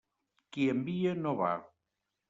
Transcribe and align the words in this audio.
Qui 0.55 0.65
envia, 0.73 1.15
no 1.23 1.37
va. 1.45 1.55